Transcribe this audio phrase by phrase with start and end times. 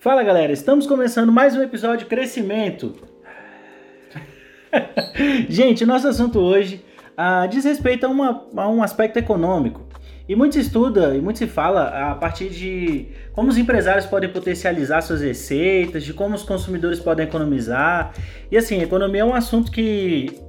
[0.00, 2.94] Fala galera, estamos começando mais um episódio Crescimento.
[5.50, 6.84] Gente, nosso assunto hoje
[7.16, 9.88] ah, diz respeito a, uma, a um aspecto econômico.
[10.28, 14.30] E muito se estuda e muito se fala a partir de como os empresários podem
[14.30, 18.14] potencializar suas receitas, de como os consumidores podem economizar.
[18.52, 20.40] E assim, economia é um assunto que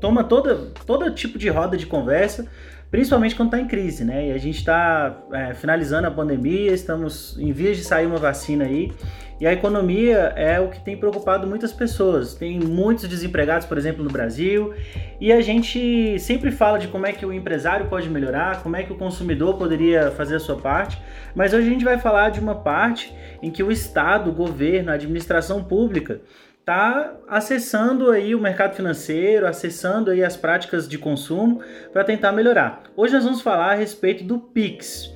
[0.00, 2.50] toma toda, todo tipo de roda de conversa,
[2.90, 4.28] principalmente quando está em crise, né?
[4.28, 8.64] E a gente está é, finalizando a pandemia, estamos em vias de sair uma vacina
[8.64, 8.92] aí.
[9.40, 12.34] E a economia é o que tem preocupado muitas pessoas.
[12.34, 14.74] Tem muitos desempregados, por exemplo, no Brasil,
[15.20, 18.82] e a gente sempre fala de como é que o empresário pode melhorar, como é
[18.82, 21.00] que o consumidor poderia fazer a sua parte,
[21.36, 24.90] mas hoje a gente vai falar de uma parte em que o Estado, o governo,
[24.90, 26.20] a administração pública
[26.68, 31.62] está acessando aí o mercado financeiro, acessando aí as práticas de consumo
[31.94, 32.82] para tentar melhorar.
[32.94, 35.10] Hoje nós vamos falar a respeito do Pix,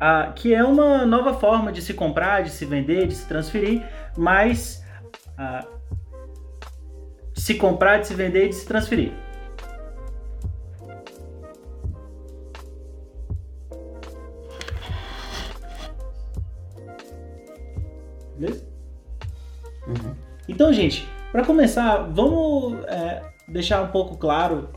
[0.00, 3.86] ah, que é uma nova forma de se comprar, de se vender, de se transferir,
[4.16, 4.84] mas
[7.32, 9.12] de se comprar, de se vender e de se transferir.
[20.86, 24.68] Gente, para começar, vamos é, deixar um pouco claro,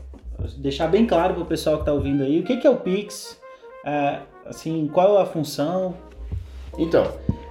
[0.58, 2.76] deixar bem claro para o pessoal que está ouvindo aí, o que, que é o
[2.76, 3.40] Pix,
[3.84, 5.94] é, assim, qual é a função?
[6.76, 7.06] Então,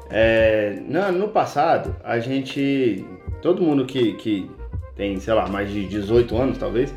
[0.09, 3.05] é, no, no, passado, a gente,
[3.41, 4.49] todo mundo que, que
[4.95, 6.93] tem, sei lá, mais de 18 anos talvez,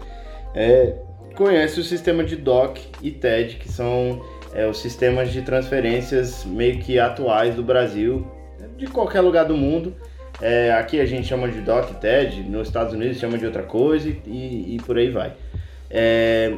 [0.55, 0.97] é,
[1.37, 4.21] conhece o sistema de DOC e TED, que são
[4.53, 8.27] é, os sistemas de transferências meio que atuais do Brasil,
[8.77, 9.95] de qualquer lugar do mundo,
[10.43, 14.09] é, aqui a gente chama de DOC TED, nos Estados Unidos chama de outra coisa
[14.27, 15.35] e, e por aí vai.
[15.89, 16.53] É,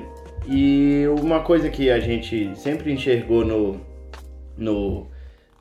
[0.48, 3.78] e uma coisa que a gente sempre enxergou no,
[4.56, 5.06] no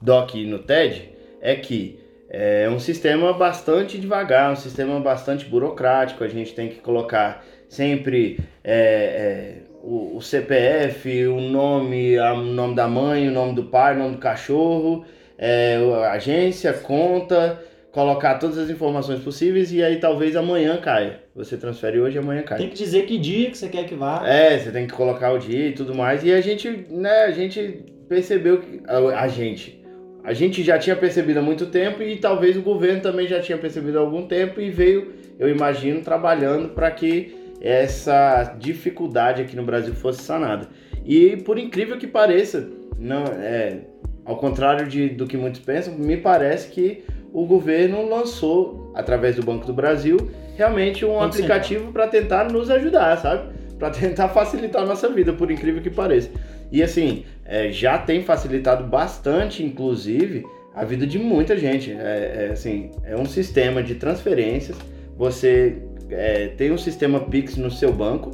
[0.01, 1.09] DOC e no TED
[1.41, 6.23] é que é um sistema bastante devagar, um sistema bastante burocrático.
[6.23, 12.73] A gente tem que colocar sempre é, é, o, o, CPF, o nome, o nome
[12.73, 15.05] da mãe, o nome do pai, o nome do cachorro,
[15.38, 15.78] é,
[16.09, 17.59] agência, conta
[17.93, 21.21] colocar todas as informações possíveis e aí talvez amanhã caia.
[21.35, 22.57] Você transfere hoje e amanhã cai.
[22.57, 24.27] Tem que dizer que dia que você quer que vá.
[24.27, 26.23] É, você tem que colocar o dia e tudo mais.
[26.23, 29.79] E a gente, né, a gente percebeu que a, a gente
[30.23, 33.57] a gente já tinha percebido há muito tempo e talvez o governo também já tinha
[33.57, 39.63] percebido há algum tempo e veio, eu imagino, trabalhando para que essa dificuldade aqui no
[39.63, 40.67] Brasil fosse sanada.
[41.05, 42.67] E por incrível que pareça,
[42.97, 43.81] não é,
[44.25, 49.44] ao contrário de, do que muitos pensam, me parece que o governo lançou, através do
[49.44, 50.17] Banco do Brasil,
[50.55, 53.51] realmente um aplicativo para tentar nos ajudar, sabe?
[53.79, 56.29] Para tentar facilitar a nossa vida, por incrível que pareça.
[56.72, 60.45] E assim, é, já tem facilitado bastante, inclusive,
[60.75, 61.91] a vida de muita gente.
[61.91, 64.77] É, é assim, é um sistema de transferências.
[65.17, 68.31] Você é, tem um sistema Pix no seu banco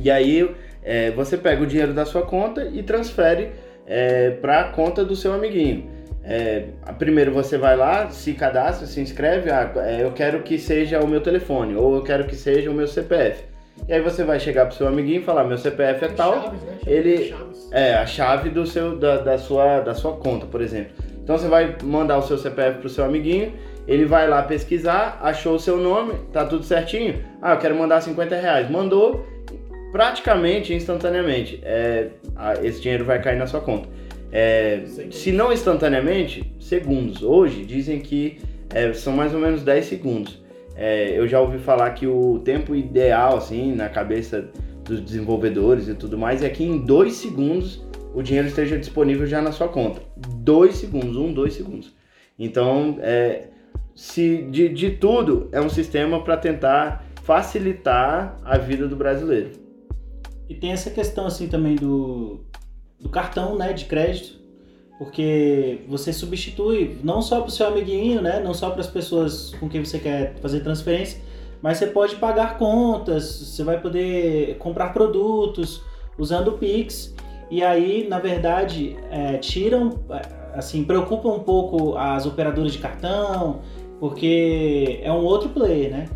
[0.00, 0.48] e aí
[0.82, 3.50] é, você pega o dinheiro da sua conta e transfere
[3.86, 5.95] é, para a conta do seu amiguinho.
[6.28, 6.64] É,
[6.98, 11.06] primeiro você vai lá, se cadastra, se inscreve, ah, é, eu quero que seja o
[11.06, 13.44] meu telefone, ou eu quero que seja o meu CPF.
[13.88, 16.62] E aí você vai chegar pro seu amiguinho e falar, meu CPF é tal, chaves,
[16.62, 16.78] né?
[16.84, 17.34] ele
[17.70, 20.92] é a chave do seu da, da, sua da sua conta, por exemplo.
[21.22, 23.52] Então você vai mandar o seu CPF pro seu amiguinho,
[23.86, 27.22] ele vai lá pesquisar, achou o seu nome, tá tudo certinho.
[27.40, 29.24] Ah, eu quero mandar 50 reais, mandou,
[29.92, 32.08] praticamente instantaneamente, é,
[32.64, 33.88] esse dinheiro vai cair na sua conta.
[34.32, 37.22] É, se não instantaneamente, segundos.
[37.22, 38.38] Hoje dizem que
[38.70, 40.42] é, são mais ou menos 10 segundos.
[40.74, 44.50] É, eu já ouvi falar que o tempo ideal, assim, na cabeça
[44.84, 49.40] dos desenvolvedores e tudo mais, é que em 2 segundos o dinheiro esteja disponível já
[49.40, 50.00] na sua conta.
[50.16, 51.94] 2 segundos, 1, um, 2 segundos.
[52.38, 53.48] Então, é,
[53.94, 59.50] se de, de tudo, é um sistema para tentar facilitar a vida do brasileiro.
[60.48, 62.44] E tem essa questão assim também do
[63.06, 64.36] do cartão né, de crédito,
[64.98, 69.54] porque você substitui não só para o seu amiguinho, né, não só para as pessoas
[69.60, 71.20] com quem você quer fazer transferência,
[71.62, 75.82] mas você pode pagar contas, você vai poder comprar produtos
[76.18, 77.14] usando o Pix.
[77.48, 83.60] E aí, na verdade, é, tiram, é, assim, preocupa um pouco as operadoras de cartão,
[84.00, 86.08] porque é um outro player, né?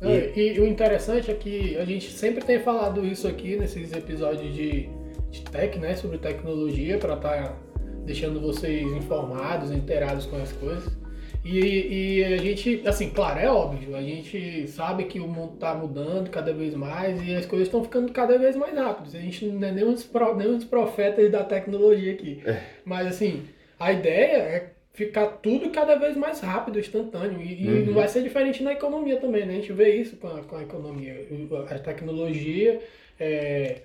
[0.00, 0.54] E...
[0.54, 4.88] e o interessante é que a gente sempre tem falado isso aqui nesses episódios de
[5.30, 7.56] de tech, né, sobre tecnologia, para estar tá
[8.04, 10.96] deixando vocês informados, inteirados com as coisas.
[11.44, 15.74] E, e, a gente, assim, claro, é óbvio, a gente sabe que o mundo está
[15.74, 19.14] mudando cada vez mais e as coisas estão ficando cada vez mais rápidas.
[19.14, 22.42] A gente não é nem uns, pro, nem uns profetas da tecnologia aqui.
[22.44, 22.60] É.
[22.84, 23.44] Mas, assim,
[23.78, 27.40] a ideia é ficar tudo cada vez mais rápido, instantâneo.
[27.40, 27.86] E, e Uhum.
[27.86, 29.52] não vai ser diferente na economia também, né?
[29.54, 31.24] A gente vê isso com a, com a economia.
[31.70, 32.80] A tecnologia
[33.18, 33.82] é,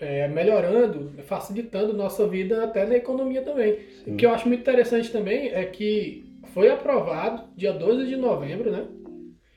[0.00, 3.78] é, melhorando, facilitando nossa vida até na economia também.
[4.06, 6.24] O que eu acho muito interessante também é que
[6.54, 8.84] foi aprovado dia 12 de novembro, né?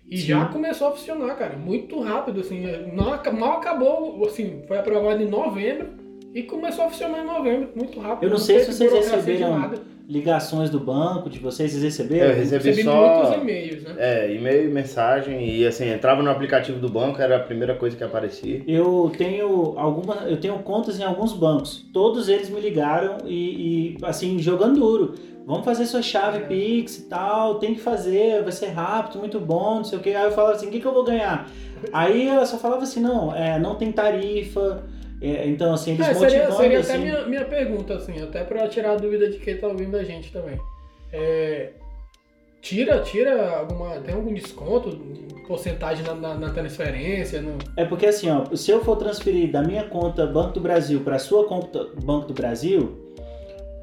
[0.09, 0.27] E Sim.
[0.27, 5.23] já começou a funcionar, cara, muito rápido, assim, não, aca- mal acabou, assim, foi aprovado
[5.23, 5.87] em novembro
[6.35, 8.23] e começou a funcionar em novembro, muito rápido.
[8.25, 9.77] Eu não sei se vocês receberam nada.
[10.07, 12.31] Ligações do banco, de vocês, vocês receberam?
[12.31, 13.95] Eu recebi Recebi só- muitos e-mails, né?
[13.97, 18.03] É, e-mail, mensagem e assim, entrava no aplicativo do banco, era a primeira coisa que
[18.03, 18.61] aparecia.
[18.67, 21.85] Eu tenho alguma, eu tenho contas em alguns bancos.
[21.93, 25.15] Todos eles me ligaram e, e, assim jogando duro.
[25.45, 29.75] Vamos fazer sua chave Pix e tal, tem que fazer, vai ser rápido, muito bom,
[29.75, 30.09] não sei o que.
[30.15, 31.49] Aí eu falava assim, o que, que eu vou ganhar?
[31.91, 34.83] Aí ela só falava assim, não, é, não tem tarifa.
[35.23, 36.91] É, então assim eles É, seria motivando seria assim.
[36.91, 40.03] até minha, minha pergunta, assim, até pra tirar a dúvida de quem tá ouvindo a
[40.03, 40.59] gente também.
[41.13, 41.69] É,
[42.61, 43.91] tira, tira alguma.
[44.01, 44.89] Tem algum desconto,
[45.47, 47.41] porcentagem na, na- na transferência?
[47.41, 47.57] No...
[47.77, 51.17] É porque assim, ó, se eu for transferir da minha conta Banco do Brasil para
[51.19, 52.99] sua conta Banco do Brasil,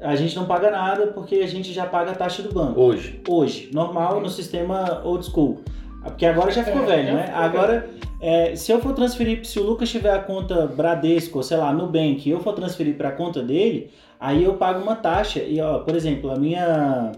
[0.01, 2.79] a gente não paga nada porque a gente já paga a taxa do banco.
[2.79, 3.19] Hoje.
[3.27, 5.61] hoje, normal no sistema old school.
[6.03, 7.31] Porque agora já ficou É, velho, né?
[7.33, 7.87] Agora,
[8.21, 12.29] é, se eu for transferir, se o Lucas tiver a conta Bradesco, sei lá, Nubank,
[12.29, 13.89] e eu for transferir para a conta dele,
[14.19, 15.39] aí eu pago uma taxa.
[15.39, 17.11] E, ó, por exemplo, a minha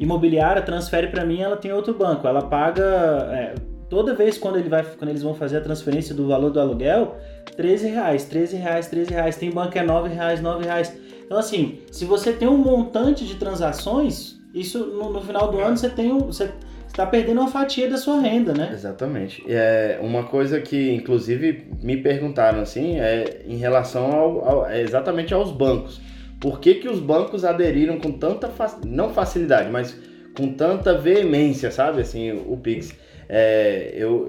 [0.00, 2.26] imobiliária transfere para mim, ela tem outro banco.
[2.26, 2.82] Ela paga
[3.30, 3.54] é,
[3.90, 7.18] toda vez quando, ele vai, quando eles vão fazer a transferência do valor do aluguel,
[7.54, 9.36] 13 reais, 13 reais, 13 reais.
[9.36, 10.96] Tem banco que é 9 reais, 9 reais.
[11.26, 15.76] Então, assim, se você tem um montante de transações, isso no, no final do ano
[15.76, 16.20] você tem um.
[16.20, 16.50] Você
[16.92, 18.70] está perdendo uma fatia da sua renda, né?
[18.72, 19.42] Exatamente.
[19.48, 25.32] É uma coisa que, inclusive, me perguntaram assim, é em relação ao, ao- é exatamente
[25.34, 26.00] aos bancos.
[26.40, 29.96] Por que, que os bancos aderiram com tanta fa- não facilidade, mas
[30.36, 32.00] com tanta veemência, sabe?
[32.02, 32.94] Assim, o Pix.
[33.28, 34.28] É, eu,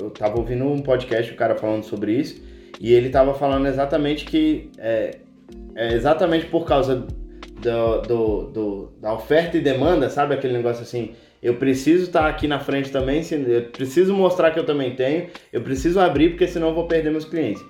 [0.00, 2.40] eu tava ouvindo um podcast, o cara falando sobre isso,
[2.80, 5.16] e ele tava falando exatamente que é,
[5.74, 7.06] é exatamente por causa
[7.60, 10.34] do, do- do- da oferta e demanda, sabe?
[10.34, 11.12] Aquele negócio assim,
[11.44, 15.60] eu preciso estar aqui na frente também, eu preciso mostrar que eu também tenho, eu
[15.60, 17.62] preciso abrir porque senão eu vou perder meus clientes.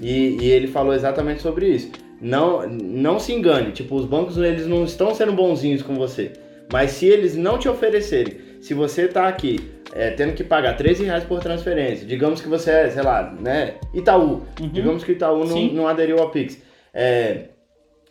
[0.00, 1.90] E, e ele falou exatamente sobre isso.
[2.20, 6.32] Não, não se engane, tipo, os bancos eles não estão sendo bonzinhos com você.
[6.70, 9.60] Mas se eles não te oferecerem, se você tá aqui
[9.94, 13.74] é, tendo que pagar 13 reais por transferência, digamos que você é, sei lá, né,
[13.94, 14.68] Itaú, Uhum.
[14.68, 16.60] digamos que o Itaú não, não aderiu ao Pix.
[16.94, 17.44] É,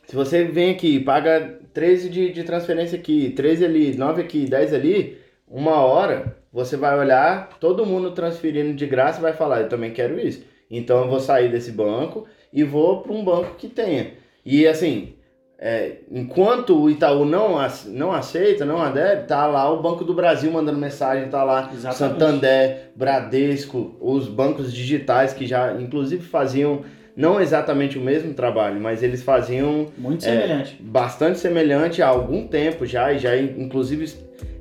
[0.07, 4.45] se você vem aqui e paga 13 de, de transferência aqui, 13 ali, 9 aqui,
[4.45, 9.61] 10 ali, uma hora, você vai olhar todo mundo transferindo de graça e vai falar,
[9.61, 10.43] eu também quero isso.
[10.69, 14.13] Então eu vou sair desse banco e vou para um banco que tenha.
[14.45, 15.13] E assim,
[15.59, 17.57] é, enquanto o Itaú não,
[17.87, 21.97] não aceita, não adere, tá lá o Banco do Brasil mandando mensagem, tá lá Exatamente.
[21.97, 26.81] Santander, Bradesco, os bancos digitais que já inclusive faziam
[27.15, 30.29] não exatamente o mesmo trabalho, mas eles faziam Muito É.
[30.31, 30.77] semelhante.
[30.81, 34.13] bastante semelhante há algum tempo já e já inclusive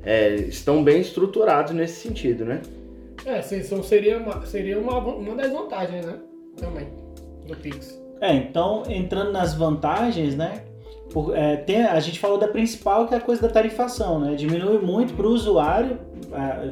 [0.03, 2.61] é, estão bem estruturados nesse sentido, né?
[3.25, 6.15] É, sim, então seria, uma, seria uma, uma das vantagens, né?
[6.57, 6.87] Também,
[7.47, 7.99] do Pix.
[8.19, 10.63] É, então, entrando nas vantagens, né?
[11.13, 14.33] por- é, tem- a gente falou da principal, que é a coisa da tarifação, né?
[14.35, 15.97] Diminui muito para o usuário.
[16.33, 16.71] ah,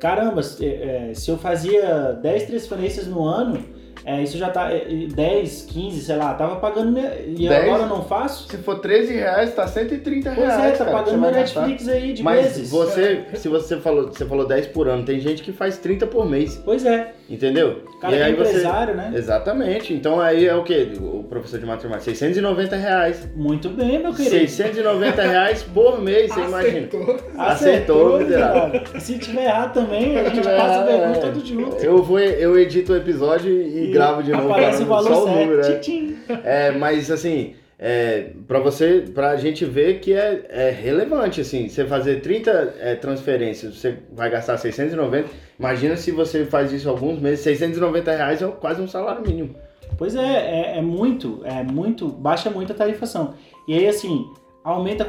[0.00, 3.62] caramba, se, é, se eu fazia 10 transferências no ano,
[4.08, 4.72] é, isso já tá.
[4.72, 6.90] é, 10, 15, sei lá, tava pagando.
[6.92, 7.52] minha- E 10?
[7.64, 8.48] agora eu não faço?
[8.48, 10.64] Se for 13 reais, tá 130 Pois reais.
[10.64, 11.60] é, tá cara, pagando você meu gastar.
[11.66, 12.70] Netflix aí de Mas meses.
[12.70, 16.28] você, se você falou, você falou 10 por ano, tem gente que faz 30 por
[16.28, 17.82] mês, Pois é, entendeu?
[17.96, 19.12] o cara e é aí você empresário, né?
[19.14, 19.92] Exatamente.
[19.92, 20.88] Então aí é o quê?
[21.00, 23.28] O professor de matemática, 690 reais.
[23.36, 24.30] Muito bem, meu querido.
[24.30, 26.88] 690 reais por mês, você imagina.
[26.88, 27.16] Acertou.
[27.36, 28.80] Acertou, miserável.
[29.00, 31.20] Se tiver errado também, a gente É, passa a pergunta é.
[31.20, 31.76] todo junto.
[31.84, 34.50] Eu vou, eu edito o episódio e, gravo de novo.
[34.50, 35.40] Aparece o cara, valor só o certo.
[35.40, 35.78] número, é.
[35.78, 36.18] Tchim, tchim.
[36.44, 41.84] É, mas assim, é, para você, pra gente ver que é, é relevante, assim, você
[41.84, 45.28] fazer 30 é, transferências, você vai gastar 690,
[45.58, 49.54] imagina se você faz isso alguns meses, 690 reais é quase um salário mínimo.
[49.96, 53.34] Pois é, é, é muito, é muito, baixa muito a tarifação.
[53.66, 54.26] E aí, assim,
[54.64, 55.06] aumenta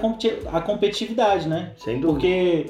[0.51, 1.73] a competitividade, né?
[1.77, 2.19] Sem dúvida.
[2.19, 2.65] Porque,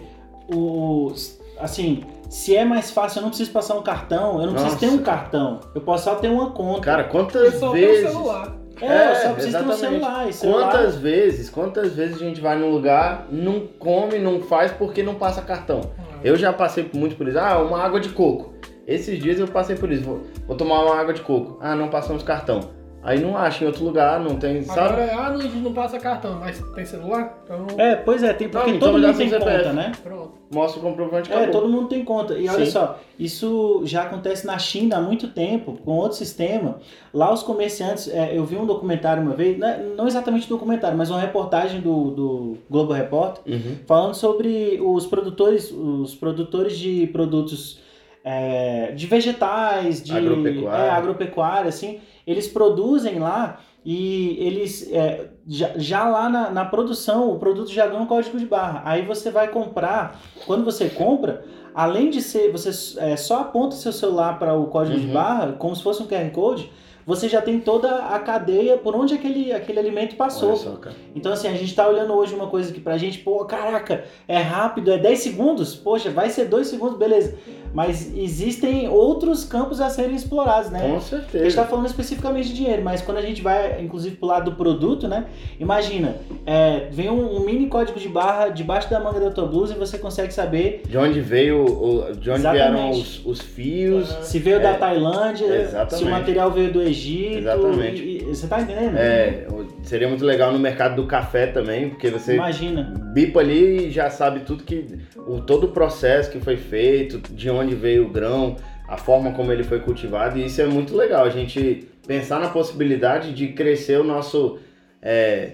[0.53, 1.11] o,
[1.59, 4.79] assim, se é mais fácil, eu não preciso passar um cartão, eu não preciso Nossa.
[4.79, 6.81] ter um cartão, eu posso só ter uma conta.
[6.81, 8.05] Cara, Eu quantas só tenho vezes...
[8.05, 8.55] o celular.
[8.81, 10.33] é, é, eu só preciso ter um celular.
[10.33, 15.01] Celular Quantas vezes, quantas vezes a gente vai num lugar, não come, não faz porque
[15.01, 15.81] não passa cartão?
[16.23, 17.39] Eu já passei muito por isso.
[17.39, 18.53] Ah, uma água de coco.
[18.85, 20.03] Esses dias eu passei por isso.
[20.03, 21.57] Vou, vou tomar uma água de coco.
[21.61, 22.59] Ah, não passamos cartão.
[23.01, 24.79] Aí não acha em outro lugar, não tem, sabe?
[25.01, 27.39] Agora, ah, não, a gente não passa cartão, mas tem celular?
[27.45, 29.57] Então, É, pois é, tem, porque Não, então todo dá mundo tem CPF.
[29.57, 29.91] conta, né?
[30.03, 30.31] pronto.
[30.53, 31.51] Mostra o comprovante, É, acabou.
[31.61, 32.33] todo mundo tem conta.
[32.33, 32.71] E olha Sim.
[32.71, 36.79] só, isso já acontece na China há muito tempo, com outro sistema.
[37.13, 40.97] Lá os comerciantes, é, eu vi um documentário uma vez, né, não exatamente um documentário,
[40.97, 43.75] mas uma reportagem do, do Globo Repórter, Uhum.
[43.87, 47.79] falando sobre os produtores, os produtores de produtos
[48.25, 50.83] é, de vegetais, de Agropecuária.
[50.83, 57.31] é, agropecuária, assim, eles produzem lá e eles é, já, já lá na, na produção
[57.31, 58.81] o produto já ganha um código de barra.
[58.85, 61.43] Aí você vai comprar, quando você compra,
[61.73, 62.69] além de ser, você
[62.99, 65.13] é, só aponta seu celular para o código de Uhum.
[65.13, 66.71] barra, como se fosse um QR Code,
[67.09, 70.55] você já tem toda a cadeia por onde aquele, aquele alimento passou.
[70.55, 70.77] Só.
[71.15, 74.37] Então, assim, a gente tá olhando hoje uma coisa que pra gente, pô, caraca, é
[74.37, 77.35] rápido, é 10 segundos, poxa, vai ser 2 segundos, beleza.
[77.73, 80.79] Mas existem outros campos a serem explorados, né?
[80.81, 81.55] Com A gente certeza.
[81.61, 85.07] tá falando especificamente de dinheiro, mas quando a gente vai, inclusive, pro lado do produto,
[85.07, 85.25] né?
[85.59, 89.73] Imagina, é, vem um, um mini código de barra debaixo da manga da tua blusa
[89.75, 92.71] e você consegue saber De onde veio, o- de onde Exatamente.
[92.73, 94.07] vieram os, os fios.
[94.23, 96.07] Se veio É, da Tailândia, se exatamente.
[96.07, 96.98] o material veio do Egito.
[97.07, 98.01] Exatamente.
[98.03, 98.97] e- e- você tá entendendo?
[98.97, 99.45] É,
[99.83, 102.93] seria muito legal no mercado do café também, porque você Imagina.
[103.13, 104.85] bipa ali e já sabe tudo que.
[105.15, 108.55] O, todo o processo que foi feito, de onde veio o grão,
[108.87, 111.25] a forma como ele foi cultivado, e isso é muito legal.
[111.25, 114.57] A gente pensar na possibilidade de crescer o nosso.
[115.01, 115.53] é,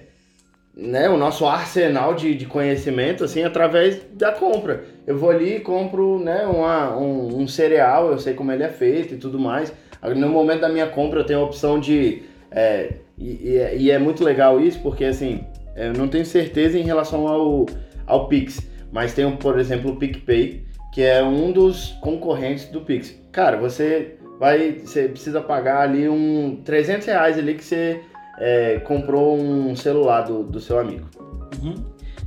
[0.78, 4.84] né, o nosso arsenal de, de conhecimento assim através da compra.
[5.06, 8.68] Eu vou ali e compro né, uma- um, um cereal, eu sei como ele é
[8.68, 9.72] feito e tudo mais.
[10.14, 12.22] No momento da minha compra eu tenho a opção de.
[12.50, 15.44] é, e, e é- e é muito legal isso porque assim,
[15.74, 17.66] eu não tenho certeza em relação ao,
[18.06, 18.60] ao Pix,
[18.92, 23.14] mas tem, por exemplo, o PicPay, que é um dos concorrentes do Pix.
[23.32, 24.72] Cara, você vai.
[24.84, 28.00] Você precisa pagar ali um 300 reais ali que você
[28.38, 31.06] é, comprou um celular do, do seu amigo.
[31.62, 31.74] Uhum.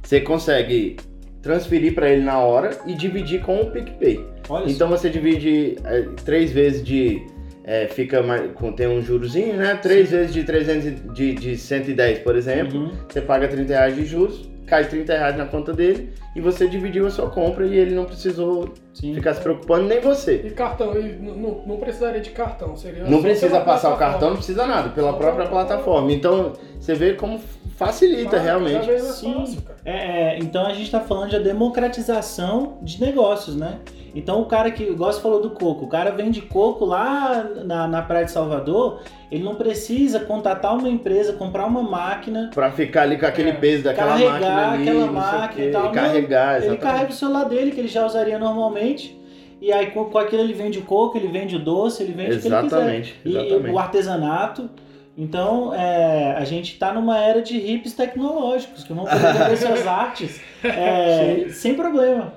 [0.03, 0.97] Você consegue
[1.41, 4.23] transferir para ele na hora e dividir com o PicPay.
[4.49, 4.69] Olha.
[4.69, 7.21] Então você divide é, três vezes de.
[7.63, 9.75] É, fica mais, com- tem um jurozinho, né?
[9.81, 12.79] Três vezes de 300 e- de, de 110, por exemplo.
[12.79, 12.91] Uhum.
[13.07, 17.07] Você paga 30 reais de juros, cai 30 reais na conta dele e você dividiu
[17.07, 19.15] a sua compra e ele não precisou Sim.
[19.15, 20.35] ficar se preocupando, nem você.
[20.45, 24.37] E cartão, e não, não- precisaria de cartão, seria Não precisa passar o cartão, não
[24.37, 26.11] precisa nada, pela própria plataforma.
[26.11, 27.39] Então você vê como
[27.75, 28.99] facilita Ah, realmente.
[29.01, 29.33] Sim.
[29.33, 29.63] fácil.
[29.83, 33.79] É, é, então a gente está falando de a democratização de negócios, né?
[34.15, 37.87] Então o cara que, igual você falou do coco, o cara vende coco lá na,
[37.87, 39.01] na Praia de Salvador,
[39.31, 43.53] ele não precisa contatar uma empresa, comprar uma máquina, Pra ficar ali com aquele É.
[43.53, 45.83] peso daquela Carregar máquina ali, aquela não máquina e tal.
[45.83, 46.81] Não, carregar, ele exatamente.
[46.81, 49.17] carrega o celular dele, que ele já usaria normalmente,
[49.61, 52.37] e aí com, com aquilo ele vende o coco, ele vende o doce, ele vende
[52.37, 52.65] o que ele quiser.
[52.65, 53.73] Exatamente, E, e exatamente.
[53.75, 54.69] o artesanato.
[55.17, 59.85] Então, é, a gente está numa era de hips tecnológicos, que vão poder vender suas
[59.85, 62.33] artes é, sem problema.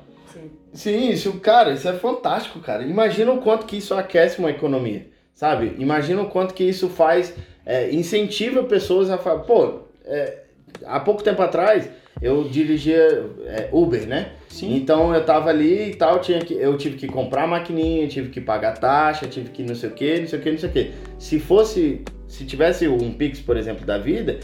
[0.73, 1.11] Sim.
[1.11, 2.83] Isso, cara, isso é fantástico, cara.
[2.83, 5.75] Imagina o quanto que isso aquece uma economia, sabe?
[5.79, 10.39] Imagina o quanto que isso faz, é, incentiva pessoas a falar, pô, é,
[10.85, 11.89] há pouco tempo atrás
[12.21, 14.33] eu dirigia é, Uber, né?
[14.49, 14.77] Sim.
[14.77, 18.29] Então eu tava ali e tal, tinha que, eu tive que comprar a maquininha, tive
[18.29, 20.69] que pagar taxa, tive que não sei o que, não sei o que, não sei
[20.69, 20.93] o que.
[21.19, 24.39] Se fosse, se tivesse um Pix, por exemplo, da vida,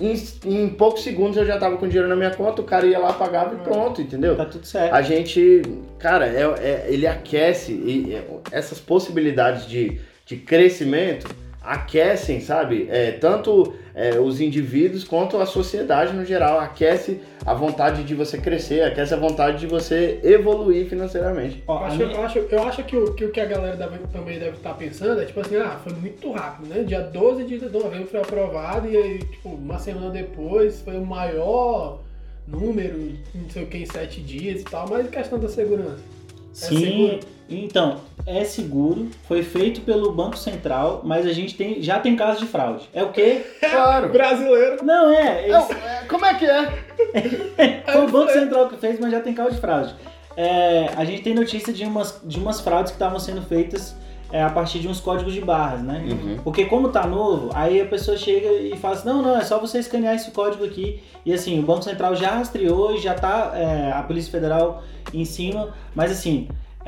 [0.00, 2.98] em, em poucos segundos eu já tava com dinheiro na minha conta, o cara ia
[2.98, 4.36] lá, pagava e pronto, entendeu?
[4.36, 4.94] Tá tudo certo.
[4.94, 5.62] A gente,
[5.98, 11.26] cara, é, é- ele aquece e, é, essas possibilidades de, de crescimento
[11.62, 12.86] aquecem, sabe?
[12.90, 16.58] É, tanto é, os indivíduos quanto a sociedade no geral.
[16.58, 21.62] Aquece a vontade de você crescer, aquece a vontade de você evoluir financeiramente.
[21.66, 23.76] Ó, Eu acho, minha- eu acho, eu acho que, o, que o que a galera
[23.76, 26.82] deve- também deve estar pensando é tipo assim, ah, foi muito rápido, né?
[26.82, 32.00] Dia 12 de novembro foi aprovado e aí, tipo, uma semana depois foi o maior
[32.46, 36.02] número, não sei o que, em sete dias e tal, mas questão da segurança.
[36.52, 37.20] Sim, seguro?
[37.48, 42.40] então, é seguro, foi feito pelo Banco Central, mas a gente tem, já tem caso
[42.40, 42.88] de fraude.
[42.92, 43.42] É o quê?
[43.60, 44.08] Claro!
[44.10, 44.84] Brasileiro!
[44.84, 46.72] Não, é, eles- Não, é, como é que é?
[47.92, 49.94] foi o Banco Central que fez, mas já tem caso de fraude.
[50.36, 53.94] É, a gente tem notícia de umas, de umas fraudes que estavam sendo feitas
[54.32, 56.04] é, a partir de uns códigos de barras, né?
[56.08, 56.38] Uhum.
[56.42, 59.58] Porque como tá novo, aí a pessoa chega e fala assim, não, não, é só
[59.58, 61.00] você escanear esse código aqui.
[61.24, 64.82] E assim, o Banco Central já rastreou e já tá é, a Polícia Federal
[65.12, 66.48] em cima, mas assim.
[66.80, 66.86] Os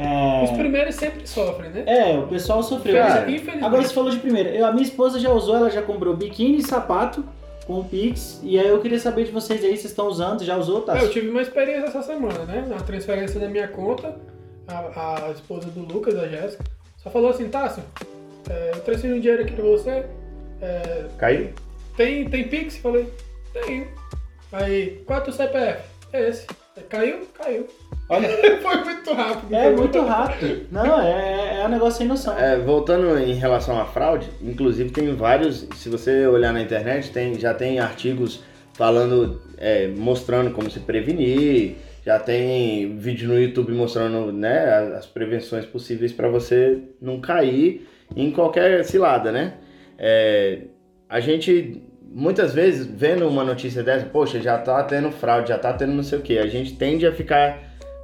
[0.51, 1.85] É, primeiros sempre sofrem, né?
[1.87, 2.95] é o pessoal sofreu.
[2.95, 3.27] Cara.
[3.61, 4.49] Agora você falou de primeira.
[4.49, 7.23] Eu, a minha esposa já usou, ela já comprou biquíni e sapato
[7.67, 8.41] com o Pix.
[8.43, 10.99] E aí eu queria saber de vocês aí, vocês estão usando, já usou, tá?
[10.99, 12.65] É, eu tive uma experiência essa semana, né?
[12.69, 14.17] Na transferência da minha conta,
[14.67, 16.65] a, a esposa do Lucas, a Jéssica,
[17.03, 17.83] só falou assim, Tássio,
[18.49, 20.05] é, eu transferi um dinheiro aqui pra você,
[20.61, 21.51] é, Caiu?
[21.97, 22.77] tem, tem Pix?
[22.79, 23.09] Falei,
[23.53, 23.87] tenho.
[24.53, 25.83] Aí, qual é o teu CPF?
[26.13, 26.47] É esse.
[26.89, 27.21] Caiu?
[27.37, 27.67] Caiu.
[28.09, 28.29] Olha,
[28.63, 29.55] Foi muito rápido.
[29.55, 30.67] é foi muito rápido.
[30.71, 32.39] Não, é, é um negócio sem noção.
[32.39, 37.39] É, voltando em relação à fraude, inclusive tem vários, se você olhar na internet, tem,
[37.39, 38.43] já tem artigos
[38.75, 45.65] falando, é, mostrando como se prevenir, já tem vídeo no YouTube mostrando né, as- prevenções
[45.65, 49.55] possíveis para você não cair em qualquer cilada, né?
[49.99, 50.63] É,
[51.09, 51.81] a gente
[52.15, 56.03] muitas vezes vendo uma notícia dessa, poxa, já tá tendo fraude, já tá tendo não
[56.03, 57.59] sei o que, a gente tende a ficar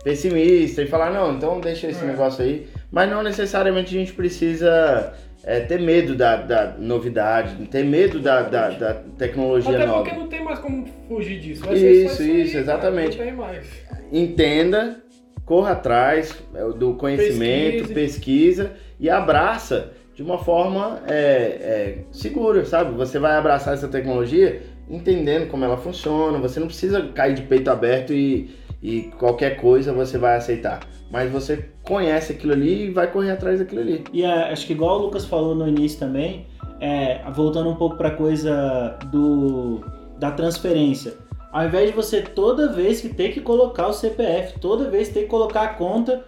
[0.04, 2.06] pessimista e falar, não, então deixa esse É.
[2.06, 2.66] negócio aí.
[2.90, 5.12] Mas não necessariamente a gente precisa
[5.44, 10.02] é, ter medo da, da novidade, ter medo da, da, da tecnologia Até nova.
[10.04, 11.64] porque não tem mais como fugir disso.
[11.64, 13.18] Vai ser Isso, aí, isso, cara, exatamente.
[13.18, 13.66] Não tem mais.
[14.12, 15.02] Entenda,
[15.44, 17.94] corra atrás é, do conhecimento, Pesquise.
[17.94, 22.96] pesquisa e abraça de uma forma é, é, segura, sabe?
[22.96, 27.70] Você vai abraçar essa tecnologia entendendo como ela funciona, você não precisa cair de peito
[27.70, 28.50] aberto e,
[28.82, 30.80] e qualquer coisa você vai aceitar.
[31.10, 34.04] Mas você conhece aquilo ali e vai correr atrás daquilo ali.
[34.12, 36.46] E é, acho que igual o Lucas falou no início também,
[36.80, 39.80] é, voltando um pouco pra coisa do
[40.18, 41.14] da transferência.
[41.52, 45.20] Ao invés de você toda vez que ter que colocar o CPF, toda vez ter
[45.22, 46.24] que colocar a conta,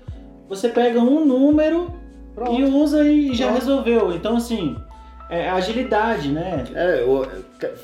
[0.49, 1.93] você pega um número
[2.53, 3.59] e usa e já Pronto.
[3.61, 4.13] resolveu.
[4.15, 4.77] Então assim,
[5.29, 6.65] é agilidade, né?
[6.75, 7.27] É, o-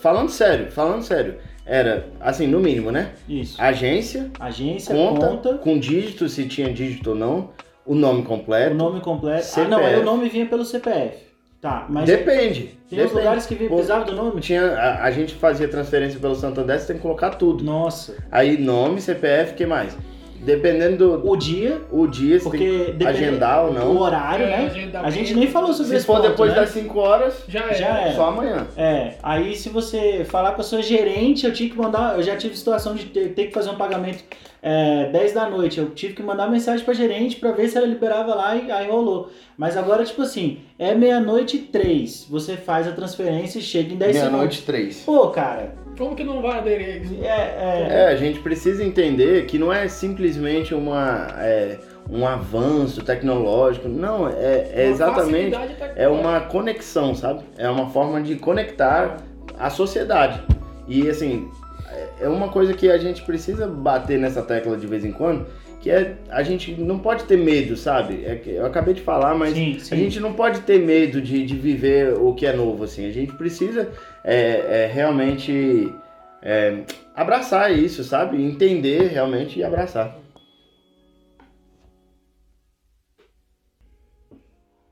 [0.00, 1.34] falando sério, falando sério,
[1.66, 3.10] era assim, no mínimo, né?
[3.28, 3.60] Isso.
[3.60, 7.50] Agência, Agência, conta, conta, com dígito, se tinha dígito ou não,
[7.84, 8.74] o nome o completo.
[8.74, 9.46] nome completo.
[9.56, 9.94] Ah, não, CPF.
[9.94, 11.26] aí o nome vinha pelo CPF.
[11.60, 12.60] Tá, mas Depende.
[12.88, 13.14] tem os depende.
[13.14, 14.40] lugares que vinha- precisava do nome?
[14.40, 17.64] Tinha, a, a gente fazia transferência pelo Santander, você tem que colocar tudo.
[17.64, 18.14] Nossa.
[18.30, 19.96] Aí nome, CPF, o que mais?
[20.40, 23.98] Dependendo do O dia, o dia, você porque tem que agendar ou o não.
[24.00, 24.90] horário, É, né?
[25.02, 26.60] A gente nem falou sobre Se esse for ponto, depois né?
[26.60, 28.08] das 5 horas, Já, Já é.
[28.10, 28.12] é.
[28.14, 28.66] só amanhã.
[28.76, 32.36] É, aí se você falar com a sua gerente, eu tinha que mandar, eu já
[32.36, 34.22] tive situação de ter, ter que fazer um pagamento
[34.62, 37.86] é, 10 da noite, eu tive que mandar mensagem pra gerente pra ver se ela
[37.86, 39.30] liberava lá e aí rolou.
[39.56, 43.96] Mas agora, tipo assim, é meia-noite e três, você faz a transferência e chega em
[43.96, 44.32] 10 segundos.
[44.32, 45.02] Meia-noite, três.
[45.04, 47.14] Pô, cara, Como que não vai aderir a isso?
[47.22, 51.78] é, é, É, a gente precisa entender que não é simplesmente uma, é,
[52.10, 53.88] um avanço tecnológico.
[53.88, 55.56] Não, é, é exatamente.
[55.96, 57.40] É uma conexão, sabe?
[57.56, 59.16] É uma forma de conectar
[59.58, 60.42] a sociedade.
[60.86, 61.48] E assim,
[61.90, 65.46] é- é uma coisa que a gente precisa bater nessa tecla de vez em quando,
[65.86, 68.24] que é a gente não pode ter medo, sabe?
[68.24, 69.94] É que eu acabei de falar, mas sim, sim.
[69.94, 73.08] a gente não pode ter medo de, de viver o que é novo, assim.
[73.08, 73.92] A gente precisa
[74.24, 75.94] é, é, realmente
[76.42, 76.82] é,
[77.14, 78.42] abraçar isso, sabe?
[78.42, 80.18] Entender realmente e abraçar.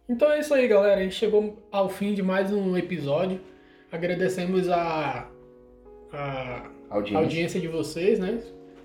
[0.09, 1.00] Então é isso aí, galera.
[1.00, 3.40] A gente chegou ao fim de mais um episódio.
[3.90, 5.28] Agradecemos a,
[6.12, 7.18] a Audiência.
[7.18, 8.40] audiência de vocês, né?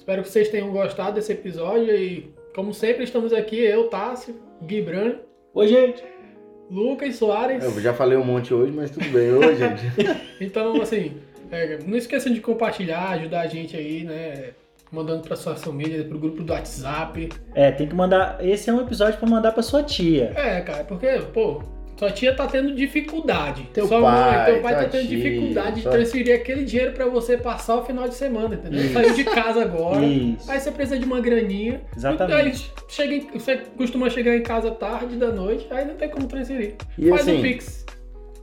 [0.09, 4.81] Espero que vocês tenham gostado desse episódio e, como sempre, estamos aqui, eu, Tássio, Gui
[4.81, 5.17] Bran,
[5.53, 6.03] Oi, gente.
[6.67, 7.63] Lucas Soares.
[7.63, 9.31] Eu já falei um monte hoje, mas tudo bem.
[9.31, 9.83] Ô, gente.
[10.41, 11.17] Então, assim,
[11.51, 14.49] é, não esqueçam de compartilhar, ajudar a gente aí, né?
[14.91, 17.29] Mandando para suas famílias, pro grupo do WhatsApp.
[17.53, 20.33] É, tem que mandar, esse é um episódio pra mandar pra sua tia.
[20.35, 21.61] É, cara, porque, pô,
[21.99, 23.69] sua tia tá tendo dificuldade.
[23.73, 27.05] Teu sua pai, mãe, teu pai tá tendo tia, dificuldade de transferir aquele dinheiro pra
[27.07, 28.89] você passar o final de semana, entendeu?
[28.93, 30.05] Saiu de casa agora.
[30.05, 30.49] Isso.
[30.49, 31.81] Aí você precisa de uma graninha.
[31.95, 32.71] Exatamente.
[32.77, 36.25] Aí chega em- você costuma chegar em casa tarde da noite, aí não tem como
[36.25, 36.75] transferir.
[36.97, 37.85] E Faz assim, um Pix.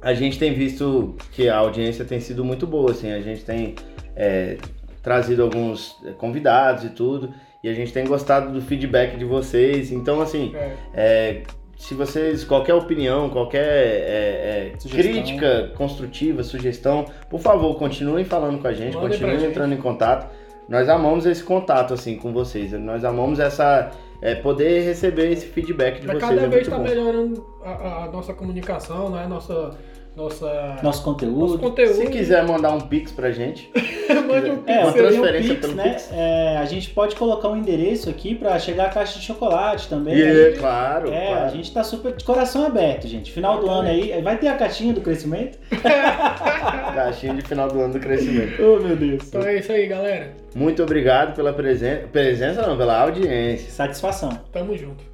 [0.03, 3.75] a gente tem visto que a audiência tem sido muito boa, assim, a gente tem
[4.15, 4.59] é,
[5.03, 7.33] trazido alguns é, convidados e tudo,
[7.65, 10.73] e a gente tem gostado do feedback de vocês, então assim, É.
[10.95, 11.43] é,
[11.77, 18.67] se vocês, qualquer opinião, qualquer é, é, crítica construtiva, sugestão, por favor, continuem falando com
[18.69, 19.51] a gente, Mandem pra continuem gente.
[19.51, 20.31] entrando em contato,
[20.69, 26.01] nós amamos esse contato, assim, com vocês, nós amamos essa, é, poder receber esse feedback
[26.01, 26.83] de Mas vocês, cada é vez tá bom.
[26.83, 29.27] melhorando a, a nossa comunicação, né?
[29.27, 29.77] Nossa.
[30.17, 30.47] Nossa.
[30.47, 31.59] Nosso nosso conteúdo.
[31.59, 31.95] conteúdo.
[31.95, 33.71] Se quiser mandar um pix pra gente,
[34.27, 35.89] mande um É, Uma eu tenho um transferência Pix, pelo né?
[35.91, 36.11] Pix.
[36.13, 40.15] É, a gente pode colocar um endereço aqui pra chegar a caixa de chocolate também.
[40.15, 41.45] A é, gente- claro, É, claro.
[41.45, 43.31] a gente tá super de coração aberto, gente.
[43.31, 45.59] Final do ano aí, vai ter a caixinha do crescimento?
[46.95, 48.55] Caixinha de final do ano do crescimento.
[48.63, 49.25] Oh, meu Deus.
[49.29, 50.33] Então é isso aí, galera.
[50.55, 52.07] Muito obrigado pela presença.
[52.11, 53.71] Presença não, pela audiência.
[53.71, 54.31] Satisfação.
[54.51, 55.05] Tamo junto.